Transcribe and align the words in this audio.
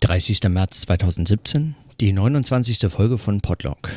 30. 0.00 0.44
März 0.48 0.80
2017, 0.82 1.74
die 2.00 2.12
29. 2.12 2.90
Folge 2.90 3.18
von 3.18 3.42
Podlog. 3.42 3.90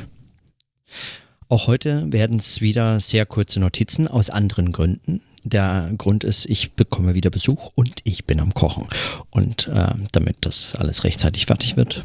Auch 1.47 1.67
heute 1.67 2.11
werden 2.11 2.39
es 2.39 2.59
wieder 2.59 2.99
sehr 2.99 3.25
kurze 3.25 3.61
Notizen 3.61 4.09
aus 4.09 4.29
anderen 4.29 4.73
Gründen. 4.73 5.21
Der 5.45 5.89
Grund 5.97 6.25
ist, 6.25 6.45
ich 6.45 6.73
bekomme 6.73 7.13
wieder 7.13 7.29
Besuch 7.29 7.71
und 7.75 8.01
ich 8.03 8.25
bin 8.25 8.41
am 8.41 8.53
Kochen. 8.53 8.85
Und 9.31 9.69
äh, 9.69 9.93
damit 10.11 10.37
das 10.41 10.75
alles 10.75 11.05
rechtzeitig 11.05 11.45
fertig 11.45 11.77
wird, 11.77 12.03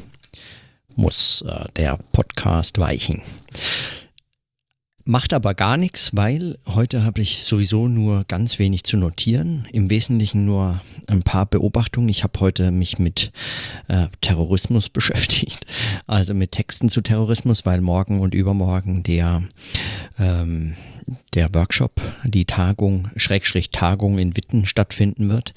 muss 0.95 1.43
äh, 1.43 1.65
der 1.75 1.99
Podcast 2.13 2.79
weichen. 2.79 3.23
Macht 5.09 5.33
aber 5.33 5.55
gar 5.55 5.79
nichts, 5.79 6.11
weil 6.15 6.59
heute 6.67 7.03
habe 7.03 7.23
ich 7.23 7.39
sowieso 7.39 7.89
nur 7.89 8.25
ganz 8.25 8.59
wenig 8.59 8.85
zu 8.85 8.99
notieren. 8.99 9.67
Im 9.73 9.89
Wesentlichen 9.89 10.45
nur 10.45 10.83
ein 11.07 11.23
paar 11.23 11.47
Beobachtungen. 11.47 12.11
Ich 12.11 12.25
habe 12.25 12.39
heute 12.41 12.71
mich 12.73 12.99
mit 12.99 13.33
äh, 13.87 14.09
Terrorismus 14.21 14.89
beschäftigt, 14.91 15.65
also 16.07 16.35
mit 16.35 16.53
Texten 16.53 16.91
zu 16.91 17.01
Terrorismus, 17.01 17.65
weil 17.65 17.81
morgen 17.81 18.21
und 18.21 18.35
übermorgen 18.35 19.03
der 19.03 19.45
ähm, 20.19 20.75
der 21.35 21.55
Workshop, 21.55 22.01
die 22.25 22.45
Tagung, 22.45 23.11
Schrägstrich 23.17 23.71
Tagung 23.71 24.19
in 24.19 24.37
Witten 24.37 24.67
stattfinden 24.67 25.29
wird, 25.29 25.55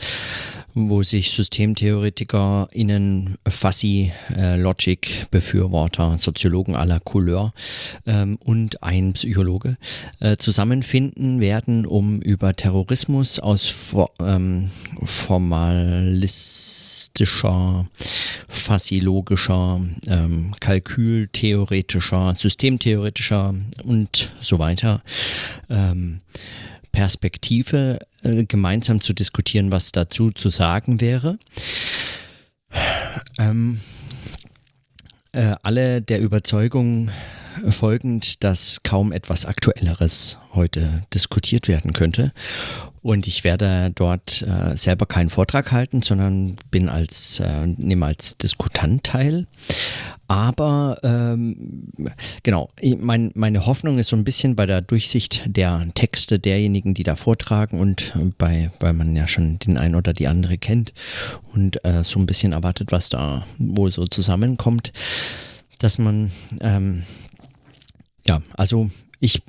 wo 0.73 1.03
sich 1.03 1.31
SystemtheoretikerInnen, 1.31 3.35
Fassi, 3.47 4.11
äh, 4.35 4.57
Logic, 4.57 5.27
Befürworter, 5.31 6.17
Soziologen 6.17 6.75
aller 6.75 6.99
Couleur 6.99 7.53
ähm, 8.05 8.37
und 8.43 8.83
ein 8.83 9.13
Psychologe 9.13 9.77
äh, 10.19 10.37
zusammenfinden 10.37 11.39
werden, 11.39 11.85
um 11.85 12.21
über 12.21 12.55
Terrorismus 12.55 13.39
aus 13.39 13.67
for, 13.67 14.11
ähm, 14.21 14.69
formalistischer, 17.01 17.87
fassilogischer, 18.47 19.81
ähm, 20.07 20.53
kalkültheoretischer, 20.59 22.35
systemtheoretischer 22.35 23.55
und 23.83 24.31
so 24.39 24.59
weiter 24.59 25.01
ähm, 25.69 26.21
Perspektive 26.91 27.99
äh, 28.23 28.43
gemeinsam 28.43 29.01
zu 29.01 29.13
diskutieren, 29.13 29.71
was 29.71 29.91
dazu 29.91 30.31
zu 30.31 30.49
sagen 30.49 30.99
wäre. 31.01 31.39
Ähm, 33.39 33.79
äh, 35.31 35.55
alle 35.63 36.01
der 36.01 36.19
Überzeugung 36.19 37.09
folgend, 37.69 38.43
dass 38.43 38.83
kaum 38.83 39.11
etwas 39.11 39.45
Aktuelleres 39.45 40.39
heute 40.53 41.03
diskutiert 41.13 41.67
werden 41.67 41.93
könnte. 41.93 42.31
Und 43.03 43.25
ich 43.25 43.43
werde 43.43 43.91
dort 43.95 44.43
äh, 44.43 44.77
selber 44.77 45.07
keinen 45.07 45.29
Vortrag 45.31 45.71
halten, 45.71 46.03
sondern 46.03 46.57
bin 46.69 46.87
als, 46.87 47.39
äh, 47.39 47.65
nehme 47.65 48.05
als 48.05 48.37
Diskutant 48.37 49.03
teil. 49.03 49.47
Aber 50.27 50.99
ähm, 51.03 51.87
genau, 52.43 52.67
mein, 52.99 53.31
meine 53.33 53.65
Hoffnung 53.65 53.97
ist 53.97 54.09
so 54.09 54.15
ein 54.15 54.23
bisschen 54.23 54.55
bei 54.55 54.67
der 54.67 54.81
Durchsicht 54.81 55.41
der 55.47 55.87
Texte 55.95 56.39
derjenigen, 56.39 56.93
die 56.93 57.03
da 57.03 57.15
vortragen 57.15 57.79
und 57.79 58.13
bei, 58.37 58.71
weil 58.79 58.93
man 58.93 59.15
ja 59.15 59.27
schon 59.27 59.57
den 59.57 59.77
einen 59.77 59.95
oder 59.95 60.13
die 60.13 60.27
andere 60.27 60.59
kennt 60.59 60.93
und 61.53 61.83
äh, 61.83 62.03
so 62.03 62.19
ein 62.19 62.27
bisschen 62.27 62.53
erwartet, 62.53 62.91
was 62.91 63.09
da 63.09 63.45
wohl 63.57 63.91
so 63.91 64.05
zusammenkommt, 64.05 64.93
dass 65.79 65.97
man 65.97 66.31
ähm, 66.61 67.03
ja, 68.25 68.41
also 68.55 68.89
ich 69.23 69.43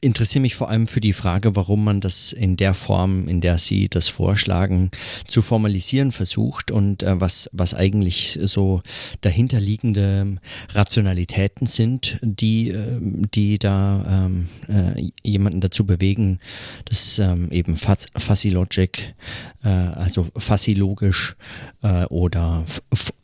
interessiere 0.00 0.40
mich 0.40 0.54
vor 0.54 0.70
allem 0.70 0.88
für 0.88 1.02
die 1.02 1.12
Frage, 1.12 1.54
warum 1.54 1.84
man 1.84 2.00
das 2.00 2.32
in 2.32 2.56
der 2.56 2.72
Form, 2.72 3.28
in 3.28 3.42
der 3.42 3.58
Sie 3.58 3.90
das 3.90 4.08
vorschlagen, 4.08 4.90
zu 5.26 5.42
formalisieren 5.42 6.12
versucht 6.12 6.70
und 6.70 7.02
äh, 7.02 7.20
was, 7.20 7.50
was 7.52 7.74
eigentlich 7.74 8.38
so 8.42 8.80
dahinterliegende 9.20 10.38
Rationalitäten 10.70 11.66
sind, 11.66 12.18
die, 12.22 12.70
äh, 12.70 12.98
die 13.02 13.58
da 13.58 14.26
ähm, 14.26 14.48
äh, 14.66 15.10
jemanden 15.22 15.60
dazu 15.60 15.84
bewegen, 15.84 16.38
das 16.86 17.18
ähm, 17.18 17.50
eben 17.50 17.76
Fassilogic, 17.76 19.14
äh, 19.62 19.68
also 19.68 20.26
fassilogisch 20.38 21.36
äh, 21.82 22.06
oder 22.06 22.64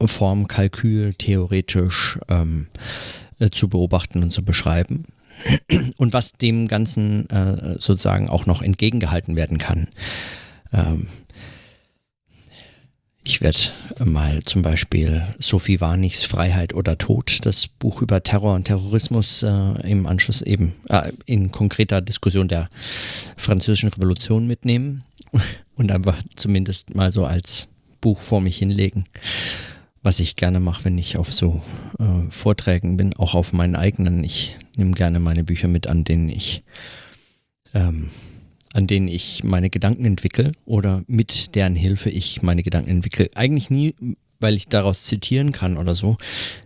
Formkalkül 0.05 1.15
theoretisch 1.15 2.19
ähm, 2.29 2.67
äh, 3.39 3.51
zu 3.51 3.69
beobachten 3.69 4.23
und 4.23 4.31
zu 4.31 4.45
beschreiben 4.45 5.05
und 5.97 6.13
was 6.13 6.33
dem 6.33 6.69
Ganzen 6.69 7.29
äh, 7.31 7.79
sozusagen 7.79 8.29
auch 8.29 8.47
noch 8.47 8.63
entgegengehalten 8.63 9.37
werden 9.37 9.59
kann. 9.59 9.89
Ähm, 10.73 11.09
ich 13.27 13.41
werde 13.41 13.59
mal 14.05 14.43
zum 14.43 14.61
Beispiel 14.61 15.27
Sophie 15.39 15.81
Warnichs 15.81 16.25
Freiheit 16.25 16.75
oder 16.75 16.99
Tod, 16.99 17.39
das 17.47 17.69
Buch 17.69 18.03
über 18.03 18.23
Terror 18.23 18.55
und 18.55 18.65
Terrorismus 18.65 19.43
äh, 19.43 19.91
im 19.91 20.07
Anschluss 20.07 20.43
eben 20.43 20.75
äh, 20.91 21.11
in 21.25 21.51
konkreter 21.51 22.03
Diskussion 22.03 22.49
der 22.49 22.69
französischen 23.37 23.89
Revolution 23.89 24.47
mitnehmen 24.47 25.05
und 25.75 25.91
einfach 25.91 26.19
zumindest 26.37 26.95
mal 26.95 27.11
so 27.11 27.25
als 27.25 27.67
Buch 28.03 28.21
vor 28.21 28.43
mich 28.43 28.59
hinlegen 28.59 29.07
was 30.05 30.21
ich 30.21 30.37
gerne 30.37 30.61
mache, 30.61 30.85
wenn 30.85 30.99
ich 30.99 31.17
auf 31.17 31.33
so 31.33 31.63
äh, 31.99 32.31
Vorträgen 32.31 32.99
bin, 32.99 33.15
auch 33.15 33.35
auf 33.35 33.55
meinen 33.55 33.75
eigenen. 33.75 34.23
Ich 34.23 34.57
nehme 34.77 34.93
gerne 34.93 35.19
meine 35.19 35.45
Bücher 35.45 35.67
mit, 35.67 35.87
an 35.87 36.05
denen 36.05 36.29
ich, 36.29 36.63
ähm, 37.73 38.11
an 38.75 38.87
denen 38.87 39.09
ich 39.09 39.43
meine 39.45 39.71
Gedanken 39.71 40.05
entwickle 40.05 40.53
oder 40.67 41.03
mit 41.07 41.55
deren 41.57 41.75
Hilfe 41.75 42.11
ich 42.11 42.43
meine 42.43 42.63
Gedanken 42.63 42.91
entwickle. 42.91 43.31
Eigentlich 43.35 43.71
nie, 43.71 43.95
weil 44.41 44.55
ich 44.57 44.69
daraus 44.69 45.05
zitieren 45.05 45.53
kann 45.53 45.79
oder 45.79 45.95
so, 45.95 46.19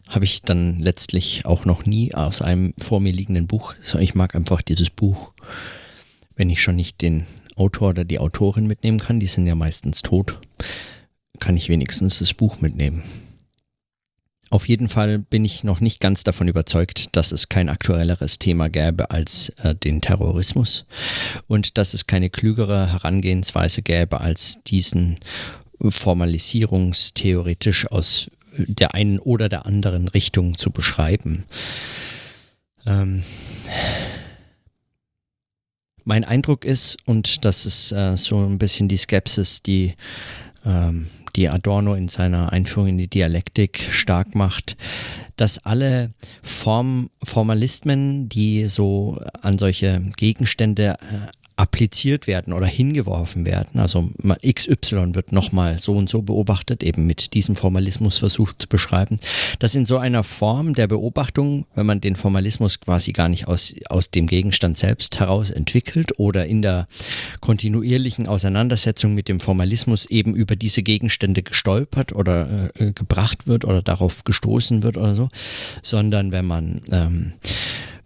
habe 0.08 0.24
ich 0.24 0.42
dann 0.42 0.80
letztlich 0.80 1.46
auch 1.46 1.64
noch 1.64 1.86
nie 1.86 2.12
aus 2.14 2.42
einem 2.42 2.74
vor 2.76 3.00
mir 3.00 3.12
liegenden 3.12 3.46
Buch. 3.46 3.74
Ich 4.00 4.16
mag 4.16 4.34
einfach 4.34 4.62
dieses 4.62 4.90
Buch, 4.90 5.30
wenn 6.34 6.50
ich 6.50 6.60
schon 6.60 6.74
nicht 6.74 7.00
den 7.02 7.24
Autor 7.54 7.90
oder 7.90 8.04
die 8.04 8.18
Autorin 8.18 8.66
mitnehmen 8.66 8.98
kann, 8.98 9.20
die 9.20 9.26
sind 9.28 9.46
ja 9.46 9.54
meistens 9.54 10.02
tot, 10.02 10.40
kann 11.38 11.56
ich 11.56 11.68
wenigstens 11.68 12.18
das 12.18 12.34
Buch 12.34 12.60
mitnehmen. 12.60 13.04
Auf 14.50 14.66
jeden 14.66 14.88
Fall 14.88 15.18
bin 15.18 15.44
ich 15.44 15.62
noch 15.62 15.80
nicht 15.80 16.00
ganz 16.00 16.24
davon 16.24 16.48
überzeugt, 16.48 17.14
dass 17.16 17.32
es 17.32 17.50
kein 17.50 17.68
aktuelleres 17.68 18.38
Thema 18.38 18.70
gäbe 18.70 19.10
als 19.10 19.50
äh, 19.62 19.74
den 19.74 20.00
Terrorismus 20.00 20.86
und 21.48 21.76
dass 21.76 21.92
es 21.92 22.06
keine 22.06 22.30
klügere 22.30 22.92
Herangehensweise 22.92 23.82
gäbe 23.82 24.20
als 24.20 24.62
diesen 24.64 25.18
formalisierungstheoretisch 25.80 27.90
aus 27.90 28.30
der 28.56 28.94
einen 28.94 29.18
oder 29.18 29.48
der 29.48 29.66
anderen 29.66 30.06
Richtung 30.08 30.56
zu 30.56 30.70
beschreiben. 30.70 31.44
Ähm 32.86 33.22
mein 36.04 36.24
Eindruck 36.24 36.64
ist, 36.64 36.96
und 37.04 37.44
das 37.44 37.66
ist 37.66 37.92
äh, 37.92 38.16
so 38.16 38.42
ein 38.42 38.56
bisschen 38.56 38.88
die 38.88 38.96
Skepsis, 38.96 39.62
die 39.62 39.94
die 41.36 41.48
Adorno 41.48 41.94
in 41.94 42.08
seiner 42.08 42.52
Einführung 42.52 42.88
in 42.88 42.98
die 42.98 43.08
Dialektik 43.08 43.78
stark 43.90 44.34
macht, 44.34 44.76
dass 45.36 45.64
alle 45.64 46.10
Form, 46.42 47.10
Formalismen, 47.22 48.28
die 48.28 48.66
so 48.66 49.20
an 49.40 49.56
solche 49.58 50.00
Gegenstände 50.16 50.96
äh, 51.00 51.37
appliziert 51.58 52.28
werden 52.28 52.52
oder 52.52 52.66
hingeworfen 52.66 53.44
werden. 53.44 53.80
Also 53.80 54.10
XY 54.46 55.14
wird 55.14 55.32
nochmal 55.32 55.80
so 55.80 55.92
und 55.92 56.08
so 56.08 56.22
beobachtet, 56.22 56.84
eben 56.84 57.06
mit 57.06 57.34
diesem 57.34 57.56
Formalismus 57.56 58.18
versucht 58.18 58.62
zu 58.62 58.68
beschreiben, 58.68 59.18
dass 59.58 59.74
in 59.74 59.84
so 59.84 59.98
einer 59.98 60.22
Form 60.22 60.74
der 60.74 60.86
Beobachtung, 60.86 61.66
wenn 61.74 61.86
man 61.86 62.00
den 62.00 62.14
Formalismus 62.14 62.78
quasi 62.78 63.12
gar 63.12 63.28
nicht 63.28 63.48
aus, 63.48 63.74
aus 63.90 64.12
dem 64.12 64.28
Gegenstand 64.28 64.78
selbst 64.78 65.18
heraus 65.18 65.50
entwickelt 65.50 66.18
oder 66.18 66.46
in 66.46 66.62
der 66.62 66.86
kontinuierlichen 67.40 68.28
Auseinandersetzung 68.28 69.14
mit 69.14 69.26
dem 69.26 69.40
Formalismus 69.40 70.06
eben 70.06 70.36
über 70.36 70.54
diese 70.54 70.84
Gegenstände 70.84 71.42
gestolpert 71.42 72.12
oder 72.12 72.70
äh, 72.78 72.92
gebracht 72.92 73.48
wird 73.48 73.64
oder 73.64 73.82
darauf 73.82 74.22
gestoßen 74.22 74.84
wird 74.84 74.96
oder 74.96 75.16
so, 75.16 75.28
sondern 75.82 76.30
wenn 76.30 76.46
man 76.46 76.82
ähm, 76.92 77.32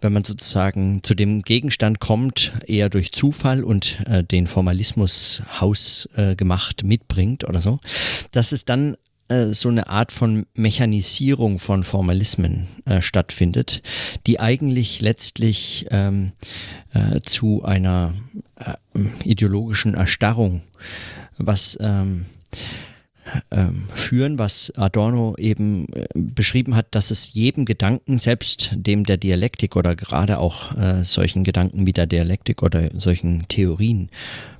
wenn 0.03 0.13
man 0.13 0.23
sozusagen 0.23 1.01
zu 1.03 1.15
dem 1.15 1.41
Gegenstand 1.41 1.99
kommt, 1.99 2.53
eher 2.67 2.89
durch 2.89 3.11
Zufall 3.11 3.63
und 3.63 3.99
äh, 4.05 4.23
den 4.23 4.47
Formalismus 4.47 5.41
hausgemacht 5.59 6.83
äh, 6.83 6.85
mitbringt 6.85 7.47
oder 7.47 7.59
so, 7.59 7.79
dass 8.31 8.51
es 8.51 8.65
dann 8.65 8.95
äh, 9.29 9.47
so 9.47 9.69
eine 9.69 9.87
Art 9.87 10.11
von 10.11 10.45
Mechanisierung 10.53 11.57
von 11.59 11.83
Formalismen 11.83 12.67
äh, 12.85 13.01
stattfindet, 13.01 13.81
die 14.27 14.39
eigentlich 14.39 15.01
letztlich 15.01 15.87
ähm, 15.91 16.33
äh, 16.93 17.21
zu 17.21 17.63
einer 17.63 18.13
äh, 18.57 18.73
ideologischen 19.23 19.93
Erstarrung, 19.93 20.61
was 21.37 21.77
ähm, 21.81 22.25
ähm, 23.51 23.87
führen, 23.93 24.39
was 24.39 24.71
Adorno 24.75 25.35
eben 25.37 25.87
äh, 25.93 26.05
beschrieben 26.13 26.75
hat, 26.75 26.87
dass 26.91 27.11
es 27.11 27.33
jedem 27.33 27.65
Gedanken, 27.65 28.17
selbst 28.17 28.73
dem 28.75 29.05
der 29.05 29.17
Dialektik 29.17 29.75
oder 29.75 29.95
gerade 29.95 30.39
auch 30.39 30.75
äh, 30.77 31.03
solchen 31.03 31.43
Gedanken 31.43 31.85
wie 31.85 31.93
der 31.93 32.07
Dialektik 32.07 32.63
oder 32.63 32.89
solchen 32.99 33.47
Theorien 33.47 34.09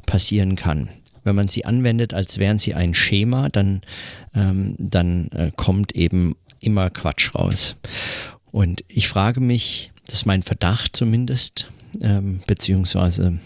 passieren 0.06 0.56
kann. 0.56 0.90
wenn 1.26 1.36
man 1.36 1.48
sie 1.48 1.64
anwendet, 1.64 2.14
als 2.14 2.38
wären 2.38 2.60
sie 2.60 2.74
ein 2.74 2.94
Schema, 2.94 3.48
dann, 3.48 3.82
ähm, 4.36 4.76
dann 4.78 5.30
äh, 5.30 5.52
kommt 5.56 5.94
eben 5.96 6.36
immer 6.60 6.90
Quatsch 6.90 7.34
raus. 7.34 7.78
Und 8.52 8.84
ich 8.88 9.08
frage 9.08 9.40
mich, 9.40 9.92
das 10.06 10.16
ist 10.16 10.26
mein 10.26 10.44
Verdacht 10.44 10.96
zumindest, 10.96 11.72
ähm, 12.02 12.42
beziehungsweise 12.46 13.40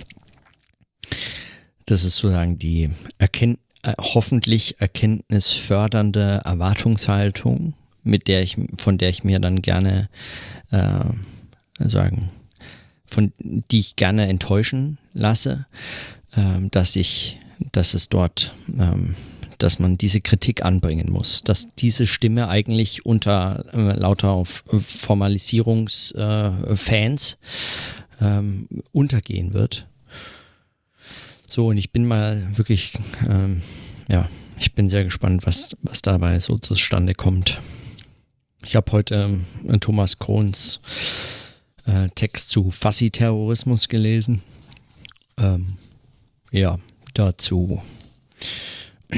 das 1.85 2.03
ist 2.03 2.17
sozusagen 2.17 2.59
die 2.59 2.89
Erkennt 3.17 3.59
äh, 3.88 3.94
hoffentlich 4.00 4.81
erkenntnisfördernde 4.81 6.42
Erwartungshaltung, 6.44 7.74
mit 8.04 8.28
der 8.28 8.42
ich, 8.42 8.57
von 8.75 8.98
der 8.98 9.07
ich 9.10 9.24
mir 9.24 9.39
dann 9.39 9.62
gerne 9.62 10.10
äh, 10.72 11.06
sagen, 11.80 12.30
von 13.06 13.31
die 13.39 13.80
ich 13.80 13.95
gerne 13.95 14.28
enttäuschen 14.28 14.98
lasse, 15.13 15.68
äh, 16.36 16.68
dass 16.69 16.98
ich, 16.98 17.39
dass 17.72 17.94
es 17.94 18.10
dort 18.10 18.54
ähm, 18.78 19.16
dass 19.57 19.80
man 19.80 19.98
diese 19.98 20.22
Kritik 20.22 20.63
anbringen 20.63 21.12
muss, 21.12 21.44
dass 21.44 21.74
diese 21.74 22.06
Stimme 22.06 22.48
eigentlich 22.48 23.07
unter 23.07 23.66
äh, 23.74 23.98
lauter 23.98 24.45
Formalisierungsfans 24.45 27.38
äh, 28.22 28.25
ähm, 28.25 28.68
untergehen 28.92 29.54
wird. 29.54 29.88
So, 31.49 31.67
und 31.67 31.77
ich 31.77 31.91
bin 31.91 32.05
mal 32.05 32.45
wirklich, 32.57 32.94
ähm, 33.27 33.61
ja, 34.09 34.27
ich 34.59 34.73
bin 34.73 34.89
sehr 34.89 35.05
gespannt, 35.05 35.45
was, 35.45 35.77
was 35.81 36.01
dabei 36.01 36.39
so 36.39 36.57
zustande 36.57 37.13
kommt. 37.13 37.61
Ich 38.63 38.75
habe 38.75 38.91
heute 38.91 39.39
äh, 39.65 39.77
Thomas 39.77 40.19
Krohns 40.19 40.81
äh, 41.85 42.09
Text 42.09 42.49
zu 42.49 42.69
Fassi-Terrorismus 42.69 43.88
gelesen. 43.88 44.41
Ähm, 45.38 45.77
ja, 46.51 46.79
dazu 47.13 47.81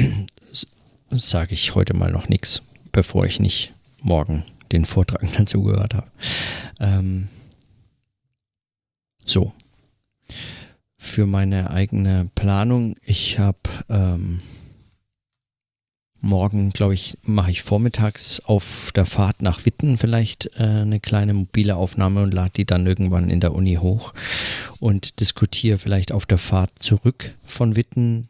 sage 1.10 1.56
ich 1.56 1.74
heute 1.74 1.96
mal 1.96 2.12
noch 2.12 2.30
nichts, 2.30 2.62
bevor 2.92 3.26
ich 3.26 3.40
nicht 3.40 3.74
morgen 4.04 4.44
den 4.72 4.86
Vortrag 4.86 5.28
dazu 5.36 5.64
gehört 5.64 5.96
habe. 5.96 6.12
Ähm, 6.80 7.28
so. 9.26 9.52
Für 11.02 11.26
meine 11.26 11.72
eigene 11.72 12.30
Planung, 12.36 12.98
ich 13.02 13.40
habe 13.40 13.58
ähm, 13.88 14.42
morgen, 16.20 16.72
glaube 16.72 16.94
ich, 16.94 17.18
mache 17.24 17.52
ich 17.52 17.62
vormittags 17.62 18.42
auf 18.42 18.92
der 18.94 19.06
Fahrt 19.06 19.42
nach 19.42 19.66
Witten 19.66 19.98
vielleicht 19.98 20.48
äh, 20.58 20.64
eine 20.64 21.00
kleine 21.00 21.34
mobile 21.34 21.78
Aufnahme 21.78 22.22
und 22.22 22.34
lade 22.34 22.52
die 22.58 22.66
dann 22.66 22.86
irgendwann 22.86 23.30
in 23.30 23.40
der 23.40 23.56
Uni 23.56 23.76
hoch 23.76 24.14
und 24.82 25.22
diskutiere 25.22 25.78
vielleicht 25.78 26.12
auf 26.12 26.26
der 26.26 26.38
Fahrt 26.38 26.72
zurück 26.80 27.34
von 27.46 27.78
Witten 27.78 28.28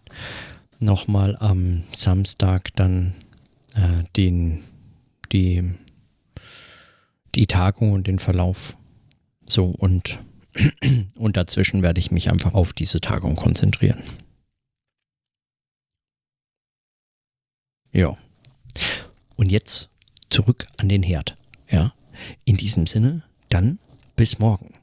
nochmal 0.78 1.38
am 1.40 1.82
Samstag 1.92 2.70
dann 2.76 3.16
äh, 3.74 4.04
den, 4.16 4.60
die, 5.32 5.72
die 7.34 7.48
Tagung 7.48 7.94
und 7.94 8.06
den 8.06 8.20
Verlauf. 8.20 8.78
So 9.48 9.66
und, 9.66 10.20
und 11.16 11.38
dazwischen 11.38 11.82
werde 11.82 12.00
ich 12.00 12.12
mich 12.12 12.30
einfach 12.30 12.54
auf 12.54 12.74
diese 12.74 13.02
Tagung 13.02 13.36
konzentrieren. 13.36 14.04
Ja. 17.92 18.18
Und 19.36 19.50
jetzt 19.50 19.90
zurück 20.30 20.68
an 20.78 20.90
den 20.90 21.04
Herd. 21.04 21.38
Ja. 21.70 21.94
In 22.46 22.58
diesem 22.58 22.88
Sinne, 22.88 23.24
dann 23.50 23.80
bis 24.16 24.40
morgen. 24.40 24.74